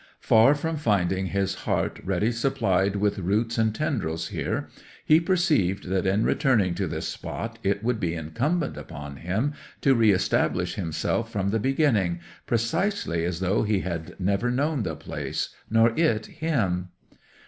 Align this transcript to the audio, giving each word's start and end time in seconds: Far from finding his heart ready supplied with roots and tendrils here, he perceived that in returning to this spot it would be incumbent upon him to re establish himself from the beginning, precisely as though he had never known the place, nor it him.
Far 0.19 0.55
from 0.55 0.77
finding 0.77 1.27
his 1.27 1.53
heart 1.69 1.99
ready 2.03 2.31
supplied 2.31 2.95
with 2.95 3.19
roots 3.19 3.59
and 3.59 3.71
tendrils 3.75 4.29
here, 4.29 4.67
he 5.05 5.19
perceived 5.19 5.89
that 5.89 6.07
in 6.07 6.23
returning 6.23 6.73
to 6.73 6.87
this 6.87 7.07
spot 7.07 7.59
it 7.61 7.83
would 7.83 7.99
be 7.99 8.15
incumbent 8.15 8.77
upon 8.77 9.17
him 9.17 9.53
to 9.81 9.93
re 9.93 10.09
establish 10.09 10.73
himself 10.73 11.31
from 11.31 11.49
the 11.51 11.59
beginning, 11.59 12.19
precisely 12.47 13.23
as 13.25 13.41
though 13.41 13.61
he 13.61 13.81
had 13.81 14.15
never 14.19 14.49
known 14.49 14.81
the 14.81 14.95
place, 14.95 15.49
nor 15.69 15.93
it 15.95 16.25
him. 16.25 16.89